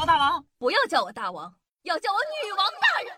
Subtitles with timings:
[0.00, 1.52] 我大王，不要叫我大王，
[1.82, 3.12] 要叫我女王大人。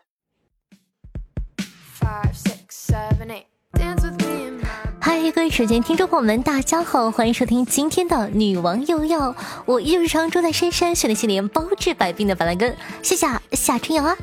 [5.01, 9.33] 嗨，各位手机听众朋友们，大家好，欢迎收听今天的女王又要，
[9.65, 14.17] 我依旧是常住在深山训练系列包治百病的板蓝根，谢谢夏春阳啊。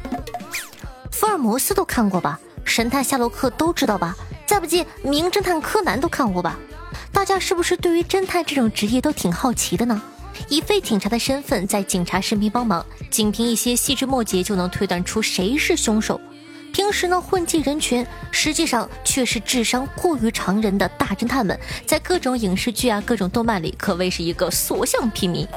[1.14, 2.38] 福尔摩斯都看过吧？
[2.66, 4.14] 神探夏洛克都知道吧？
[4.46, 6.60] 再不济，名侦探柯南都看过吧？
[7.14, 10.02] 大家是不是对于侦探这种职业都挺好奇的呢？
[10.48, 16.20] 以废警察的身份在警察身边帮忙，仅凭一些细枝末节就能推断出谁是凶手。
[16.72, 25.48] 平时呢混迹人群，实际上却是智商过于常人的大侦探们，在各种影视剧啊、各种动漫里可谓是一个所向披靡。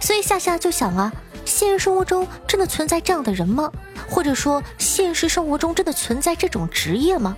[0.00, 1.12] 所以夏夏就想啊，
[1.44, 3.72] 现实生活中真的存在这样的人吗？
[4.08, 7.36] 或者说，现实生活中真的存在这种职业吗？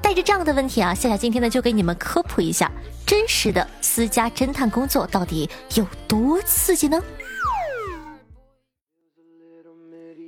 [0.00, 2.70] 带着这样的问题啊，夏夏今天呢就给你们科普一下，
[3.04, 7.02] 真实的私家侦探工作到底有多刺激呢？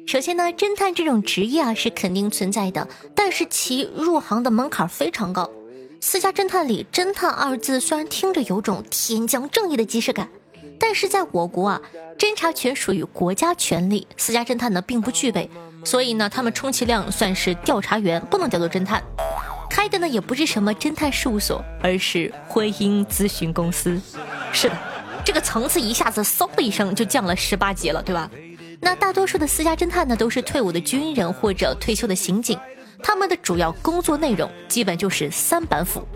[0.07, 5.51] 首先呢，侦探这种职业啊是肯定存在的，但是其入行的门槛非常高。
[6.01, 10.31] 私家侦探里“侦探”二字虽然听着有种天降正义的即视感，
[10.81, 11.83] 但是在我国啊，
[12.17, 15.51] 侦查权属于国家权力，私家侦探呢并不具备，
[15.85, 19.05] 所以呢，他们充其量算是调查员，不能叫做侦探。
[19.69, 24.01] 开的呢也不是什么侦探事务所，而是婚姻咨询公司。
[24.53, 24.77] 是的，
[25.25, 28.31] 这个层次一下子嗖的一声就降了十八级了，对吧？
[28.81, 32.59] 那大多数的私家侦探呢都是退伍的军人或者退休的刑警，
[33.03, 36.07] 他们的主要工作内容基本就是三板斧：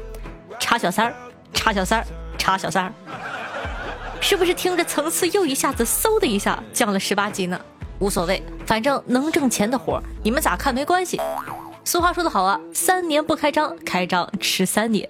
[0.58, 1.14] 查小三儿、
[1.52, 2.06] 查小三儿、
[2.38, 2.92] 查小三儿。
[4.20, 7.60] 是不是听着层次又一下子嗖的一下降了十八级呢？
[7.98, 11.20] 无所谓，反正能挣钱的活你们咋看没关系。
[11.84, 15.08] 俗话说得好啊，三年不开张，开张吃三年。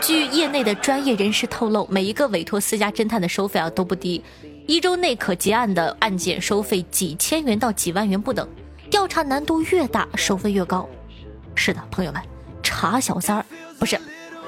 [0.00, 4.22] 据业内的专业人士透露，每一个委托私家侦探的收费啊都不低，
[4.66, 8.48] 一周内可结案的案件收费几千元到几万元不等，
[8.88, 10.88] 调查难度越大，收费越高。
[11.56, 12.22] 是的，朋友们，
[12.62, 13.44] 查小三儿
[13.80, 13.98] 不是，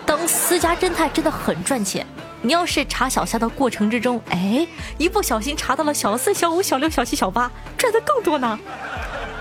[0.05, 2.07] 当私家侦探真的很赚钱。
[2.43, 4.67] 你要是查小三的过程之中，哎，
[4.99, 8.57] 一不小心查到了小四、小五、小六、小七、小八，赚的更多呢。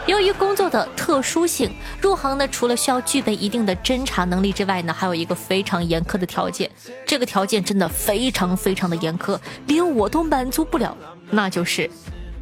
[0.06, 6.70] 由于工作的特殊性，入行呢除了需要具备一定的侦查能力之外呢，还有一个非常严苛的条件。
[7.08, 10.96] 这个条件真的非常非常的严苛，连我都满足不了，
[11.32, 11.90] 那就是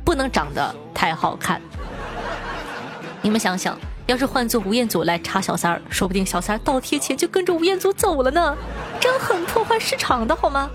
[0.03, 1.62] 不能长得太好看。
[3.22, 8.57] 你们想想，要是换做吴彦祖来查小三儿，说不定小三儿倒贴钱就跟着吴彦祖走了呢，
[9.00, 10.69] 这样很破坏市场的好吗？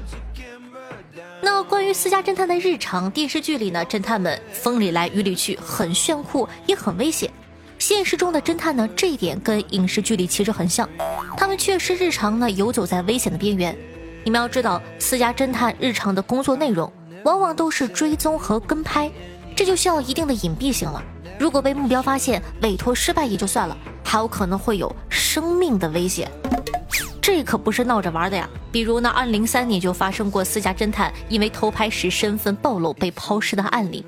[1.40, 7.30] 那关于私家侦探的日常，电视剧里呢，侦探们风里来雨里去，很炫酷，也很危险。
[7.78, 10.88] 现实中的侦探呢，这一点跟影视剧里其实很像，
[11.36, 13.76] 他们确实日常呢游走在危险的边缘。
[14.24, 16.92] 你们要知道，私家侦探日常的工作内容
[17.24, 19.10] 往往都是追踪和跟拍，
[19.54, 21.00] 这就需要一定的隐蔽性了。
[21.38, 26.28] 如果被目标发现，委托失败也就算了，还有可能会有生命的危险。
[27.28, 28.48] 这可不是闹着玩的呀！
[28.72, 34.02] 比如呢，二零零三年就发生过私家侦探因为偷拍时身份暴露被抛尸的案例。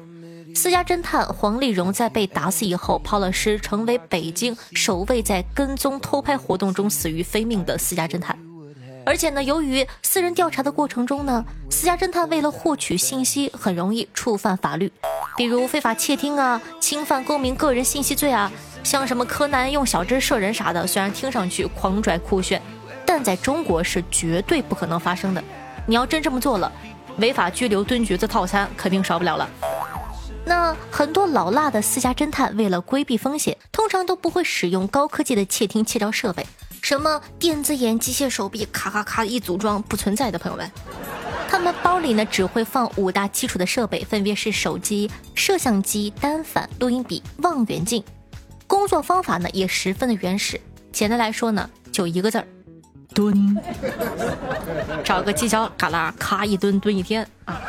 [0.54, 8.34] 私家侦探黄丽蓉在被打死以后抛了尸，成为北京首位在跟踪偷拍活动中死于非命的私家侦探。
[9.04, 14.90] 而且呢，由于私人调查的过程中呢，私家侦探为了获取信息，很容易触犯法律，
[15.36, 18.50] 比如非法窃听啊、侵犯公民个人信息罪啊，
[18.82, 22.62] 像什么柯南用小针射人啥的，虽然听上去狂拽酷炫。
[23.12, 25.42] 但在中国是绝对不可能发生的。
[25.84, 26.70] 你要真这么做了，
[27.16, 29.50] 违法拘留蹲局子套餐肯定少不了了。
[30.44, 36.46] 那很多老辣的私家侦探为了规避风险，通常都不会使用高科技的窃听窃照设备，
[36.82, 40.38] 什么电子眼、机械手臂，咔咔咔一组装不存在的。
[40.38, 40.70] 朋友们，
[41.48, 48.04] 他们包里呢只会放五大基础的设备，分别是手机、摄像机、单反、录音笔、望远镜。
[48.68, 50.60] 工作方法呢也十分的原始，
[50.92, 52.46] 简单来说呢就一个字儿。
[53.14, 53.56] 蹲，
[55.04, 57.60] 找个犄角旮旯，咔一蹲，蹲一天啊！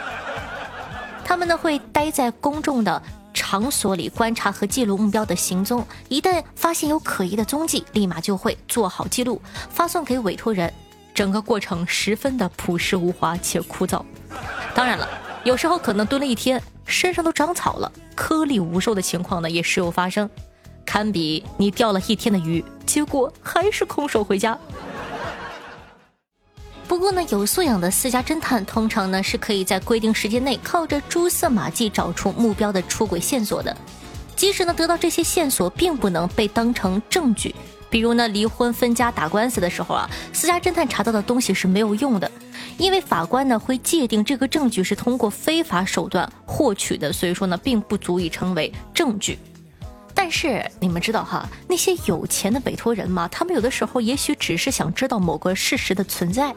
[1.24, 3.02] 他们呢会待在公众的
[3.34, 10.72] 场所里观察和记录目标的行踪，一旦发现有可疑的踪迹，立马就会做好记录，发送给委托人。
[11.14, 14.02] 整个过程十分的朴实无华且枯燥。
[14.74, 15.08] 当然了，
[15.44, 20.30] 有时候可能蹲了一天，身上都长草了，颗粒无收的情况呢也时有发生，
[20.86, 24.58] 堪比你钓了一天的鱼，结果还是空手回家。
[26.92, 33.74] 不过呢，有素养的私家侦探通常呢是可以在规定时间内靠着蛛丝马迹找出目标的出轨线索的。
[34.36, 37.56] 即使呢得到这些线索并不能被当成证据，
[37.90, 42.30] 比如呢，离婚分家打官司的时候啊，私家侦探查到的东西是没有用的，
[42.78, 49.40] 因为法官呢会界定这个证据是通过非法手段获取的，所以说呢并不足以成为证据。
[50.24, 56.54] 但是你们知道哈，那些有钱的委托人嘛，他们有的时候也许只是想知道某个事实的存在，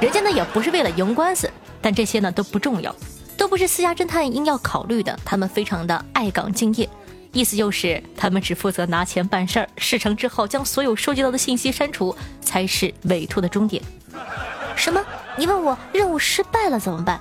[0.00, 1.48] 人家呢也不是为了赢官司，
[1.80, 2.92] 但这些呢都不重要，
[3.36, 6.90] 都不是私家侦探应要考虑的，他们非常的爱岗敬业。
[7.30, 13.80] 意思就是，他们只负责拿钱办事儿，事成之后将所有收集到的信息删除，才是委托的终点。
[14.74, 15.00] 什么？
[15.36, 17.20] 你问我任务失败了怎么办？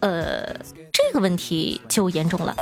[0.00, 0.54] 呃，
[0.92, 2.56] 这个问题就严重了。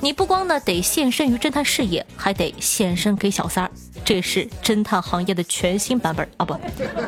[0.00, 3.70] 你不光呢得献身于侦探事业，还得献身给小三儿。
[4.04, 6.54] 这是侦探行业的全新版本啊，不，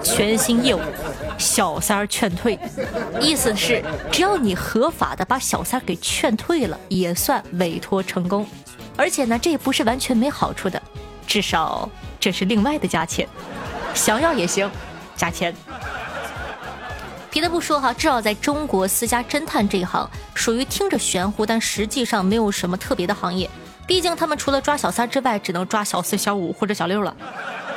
[0.02, 0.80] 全新业务——
[1.36, 2.58] 小三儿劝退。
[3.20, 8.46] 意思是，只要你合法的把小三儿给劝退了，也算委托成功。
[8.96, 10.80] 而且呢，这也不是完全没好处的，
[11.26, 11.86] 至少
[12.18, 13.28] 这是另外的价钱，
[13.92, 14.70] 想要也行，
[15.14, 15.54] 加钱。
[17.36, 23.46] 别的不说哈，至少在中国私家侦探这一行，属于听着玄乎，但实际上没有什么特别的行业。
[23.86, 27.14] 毕竟他们除了抓小三之外，只能抓小四、小五或者小六了，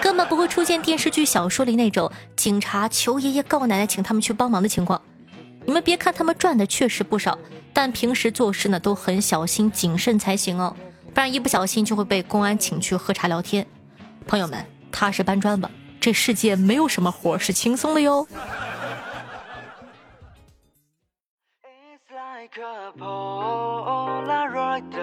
[0.02, 5.02] 根本不会出现电视剧、小说里那种警察求爷爷告奶奶请他们去帮忙的情况。
[5.66, 7.38] 你们别看他们赚的确实不少，
[7.74, 10.74] 但平时做事呢都很小心谨慎才行哦。
[11.14, 13.68] 不然一不小心就会被公安请去喝茶聊天。
[14.26, 15.70] 朋友们，踏实搬砖吧，
[16.00, 18.26] 这世界没有什么活是轻松的哟。
[22.48, 22.62] 그
[22.98, 24.96] 폴라로이드.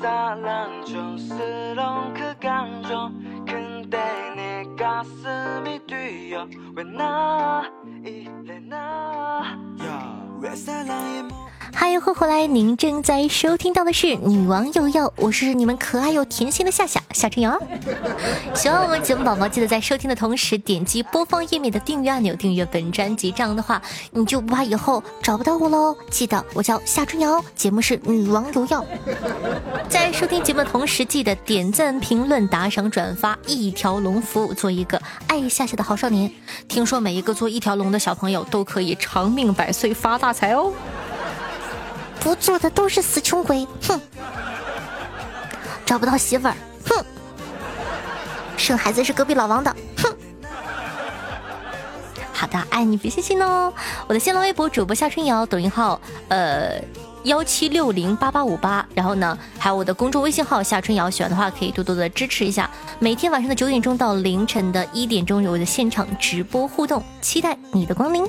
[0.00, 3.44] 사랑스러운 그 감정.
[3.44, 3.98] 근데
[4.34, 6.48] 내 가슴이 뛰어.
[6.74, 7.70] 왜나
[8.04, 12.46] 이래 나왜 사랑이 뭐 嗨，欢迎回来！
[12.46, 17.58] 您正在收听到的是《女王有药》，我是你们可爱又甜心的夏夏夏春瑶。
[18.54, 23.32] 喜欢我们节目宝宝，记得在收听的同时点击播放页面的订阅按钮，订阅本专辑。
[23.32, 23.80] 这样的话，
[24.10, 25.96] 你就不怕以后找不到我喽。
[26.10, 28.80] 记得我叫夏春瑶，节目是《女王有药》。
[29.88, 36.30] 在收听节目的同时，记得点赞、评论、打赏、转发，一条龙服务，做一个爱夏夏的好少年。
[36.68, 40.72] 听说每一个做一条龙的小朋友都可以长命百岁、发大财哦。
[42.22, 44.00] 不做的都是死穷鬼，哼！
[45.84, 46.54] 找不到媳妇儿，
[46.88, 47.04] 哼！
[48.56, 50.14] 生孩子是隔壁老王的，哼！
[52.32, 53.72] 好的，爱你别信心哦。
[54.06, 56.80] 我的新浪微博主播夏春瑶，抖音号呃
[57.24, 62.70] 幺七六零八八五八，然后呢还有我的公众微信号夏春瑶，喜欢的话可以多多的支持一下。
[63.00, 68.24] 每天晚上的九点钟到凌晨的一点钟有我的现场直播互动，期待你的光临。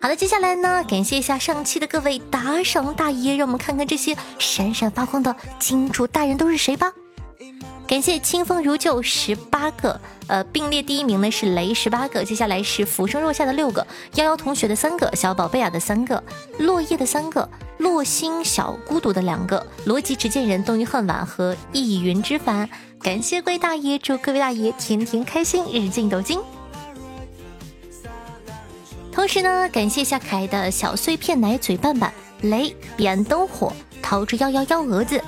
[0.00, 6.92] 好的，接下来呢，感谢一下上期的各位打赏大爷，让我们看看这些闪闪发光的金主大人都是谁吧。
[7.84, 13.84] 感谢清风如旧十八个，呃，并列第一名呢是雷十八个，接下来是浮生若夏的六个，
[14.14, 16.22] 幺幺同学的三个，小宝贝啊的三个，
[16.58, 17.48] 落叶的三个，
[17.78, 22.70] 落星小孤独的两个，逻辑执剑人冬云恨晚和易云之凡。
[23.02, 26.38] 感谢各位大爷，祝各位大爷天天开心，日进斗金。
[29.18, 35.20] 同时呢，感谢一下可爱的小碎片奶嘴拌拌雷彼岸灯火桃之夭夭幺蛾子，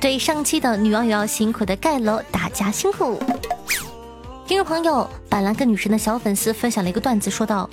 [0.00, 3.20] 对上期的女网友要辛苦的盖楼，大家辛苦。
[4.46, 7.68] 听众朋友板蓝根女神的小粉丝分享了一个段子，说道：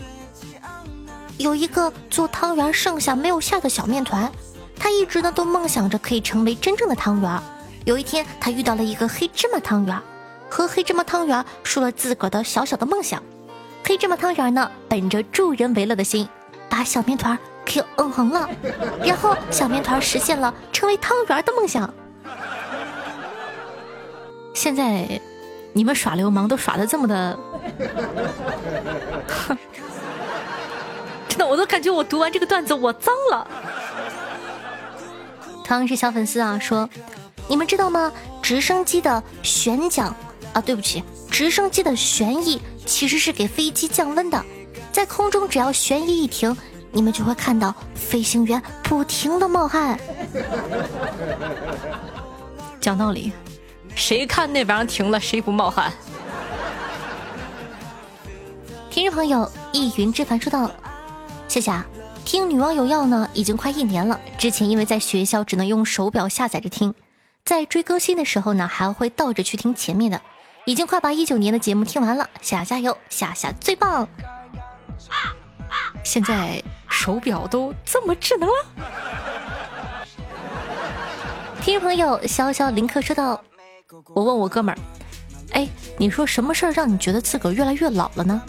[1.37, 4.29] 有一个做汤圆剩下没有馅的小面团，
[4.77, 7.41] 他一直呢都梦想着可以成为真正的汤圆。
[7.85, 9.97] 有一天，他遇到了一个黑芝麻汤圆，
[10.49, 13.23] 和黑芝麻汤圆说了自个儿的小小的梦想。
[13.87, 16.27] 黑芝麻汤圆呢，本着助人为乐的心，
[16.67, 18.49] 把小面团给嗯哼了，
[19.01, 21.89] 然后小面团实现了成为汤圆的梦想。
[24.53, 25.07] 现在
[25.71, 27.39] 你们耍流氓都耍的这么的，
[31.29, 33.47] 真的，我都感觉我读完这个段子我脏了。
[35.63, 36.89] 同样是小粉丝啊，说
[37.47, 38.11] 你们知道吗？
[38.41, 40.13] 直升机的旋桨
[40.51, 41.01] 啊，对不起，
[41.31, 42.61] 直升机的旋翼。
[42.87, 44.43] 其实是给飞机降温的，
[44.91, 46.55] 在空中只要旋翼一停，
[46.91, 49.99] 你们就会看到飞行员不停的冒汗。
[52.79, 53.33] 讲道理，
[53.93, 55.91] 谁看那玩意儿停了，谁不冒汗？
[58.89, 60.71] 听众朋友易云之凡说道
[61.47, 61.85] ：“谢谢啊，
[62.23, 64.19] 听女王有药呢，已经快一年了。
[64.37, 66.95] 之前因为在学校只能用手表下载着听，
[67.43, 70.21] 在追更新的时候呢，还会倒着去听前面的。”
[70.67, 74.05] 已经快把一九年的节目听完了，夏加油，夏夏最棒！
[76.03, 78.55] 现在手表都这么智能了。
[81.61, 83.41] 听众朋友潇潇林克说道
[84.13, 84.77] ：“我问我哥们儿，
[85.53, 88.41] 哎，你说什么事儿让你觉得自个儿越来越老了呢？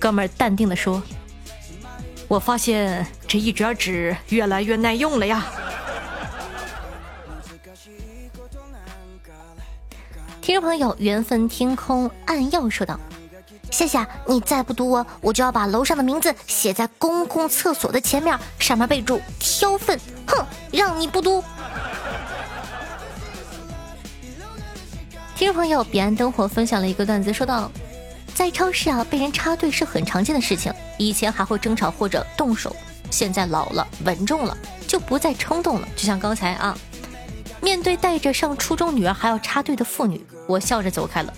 [0.00, 1.02] 哥们儿淡定的说
[2.28, 5.44] ：“我发现这一卷纸越来越耐用了呀。”
[10.46, 13.00] 听众朋友，缘分天空暗耀说道
[13.72, 19.98] ：“夏夏，你再不读我，我就要把楼上的名字写在公共厕所的前面，上面备注挑粪。
[20.28, 21.42] 哼，让你不读。
[25.34, 27.68] ”听众朋友，彼岸灯火分享了一个段子，说道
[28.32, 32.76] ：“在超市啊，被人插队是很常见的事情，以前还会争吵或者动手，
[33.10, 35.88] 现在老了稳重了，就不再冲动了。
[35.96, 36.78] 就像刚才啊，
[37.60, 41.32] 面对带着上初中女儿还要插队的妇女，我笑着走开了。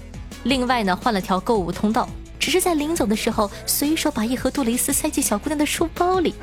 [0.44, 2.08] 另外呢，换了条购物通道，
[2.38, 6.34] 只是在临走的时候，随手把一盒杜蕾斯塞进小姑娘的书包里，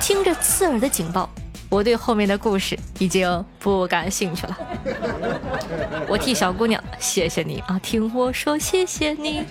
[0.00, 1.28] 听着刺耳的警报。”
[1.70, 4.56] 我对后面的故事已经不感兴趣了。
[6.06, 9.44] 我替小姑娘谢谢你啊，听我说谢谢你。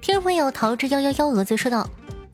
[0.00, 1.88] 听众朋友桃之幺幺幺蛾子说道：“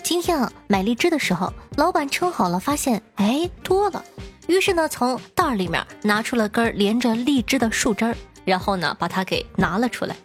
[0.08, 4.02] 今天啊买荔枝的时候，老板称好了，发现哎多了，
[4.46, 10.16] 于是呢从袋里面拿出了根连着荔枝的树枝，然后呢把它给拿了出来，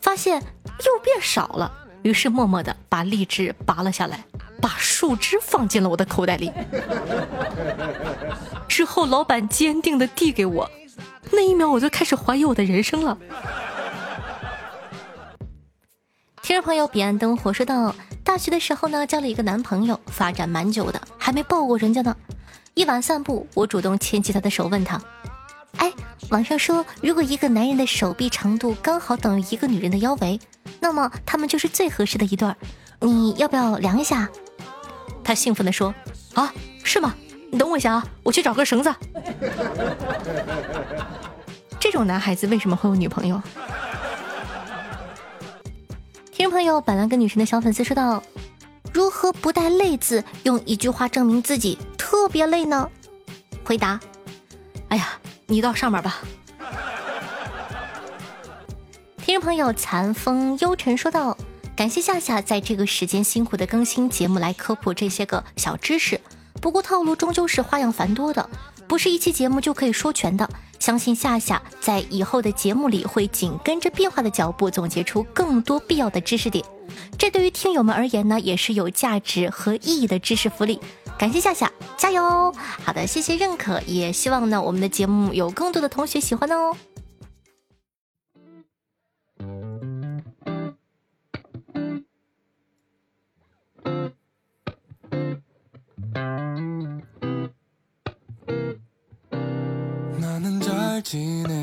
[0.00, 1.68] 发现又变少了，
[2.02, 4.24] 于是默默的把荔枝拔了下来。”
[4.62, 6.52] 把树枝放进了我的口袋里，
[8.68, 10.70] 之后老板坚定的递给我，
[11.32, 13.18] 那一秒我就开始怀疑我的人生了。
[16.48, 22.16] 听众朋友，彼岸灯火说道：大学的时候呢，交了一个男朋友，发展蛮久的，还没抱过人家呢。
[22.72, 24.98] 一晚散步，我主动牵起他的手，问他
[25.76, 25.92] ：“哎，
[26.30, 30.40] 网上说，如果一个男人的手臂长度刚好等于一个女人的腰围，
[30.80, 32.56] 那么他们就是最合适的一对儿，
[33.00, 34.26] 你要不要量一下？”
[35.22, 35.94] 他兴奋地说
[36.32, 36.50] ：“啊，
[36.82, 37.14] 是吗？
[37.52, 38.90] 你等我一下啊，我去找根绳子。”
[41.78, 43.38] 这种男孩子为什么会有女朋友？
[46.58, 48.20] 朋友，板蓝跟女神的小粉丝说道
[48.92, 52.90] ：“如何不带累字，用一句话证明自己特别累呢？”
[53.62, 54.00] 回答
[54.90, 55.10] ：“哎呀，
[55.46, 56.18] 你到上面吧。
[59.24, 61.38] ”听众朋友，残风幽沉说道。
[61.76, 66.20] 感谢夏夏在这个时间辛苦的更新节目来科普这些个小知识，
[66.60, 68.50] 不过套路终究是花样繁多的，
[68.88, 70.50] 不是一期节目就可以说全的。
[70.78, 76.64] 相信夏夏在以后的节目里会紧跟着变化的脚步，总结出更多必要的知识点。
[77.18, 80.80] 这对于听友们而言呢，也是有价值和意义的知识福利。
[81.18, 82.54] 感谢夏夏，加油！
[82.84, 86.76] 好的，谢谢认可，也希望呢我们的节目有更多的同学喜欢哦。
[101.08, 101.54] 好听的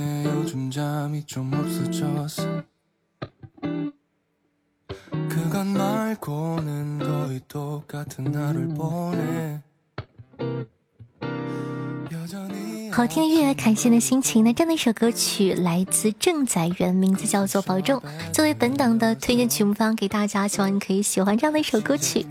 [13.30, 14.44] 乐，开心的心情。
[14.44, 18.00] 那这样的一首歌曲来自郑载元，名字叫做《保重》，
[18.34, 22.26] 作为本档的推荐曲目方给大家，希望你可以喜欢这样的一首歌曲。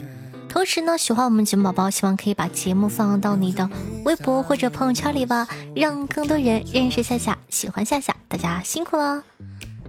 [0.53, 3.69] 同时呢，喜欢我们节目宝宝，希望可以把节目放到你的
[4.03, 8.15] 微博或者朋友圈里吧，让更多人认识夏夏，喜欢夏夏。
[8.27, 9.23] 大家辛苦了。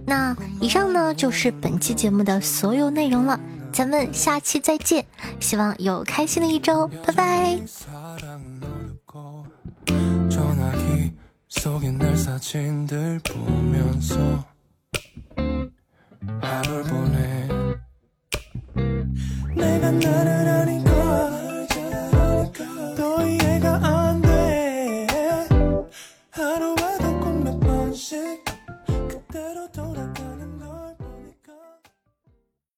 [0.05, 3.39] 那以上呢就是本期节目的所有内容了，
[3.71, 5.05] 咱们下期再见，
[5.39, 7.59] 希望有开心的一周，拜拜。
[16.41, 17.14] 내가 너를